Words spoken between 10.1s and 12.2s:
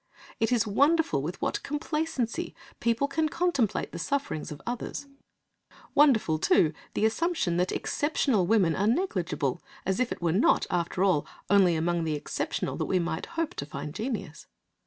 it were not, after all, only among the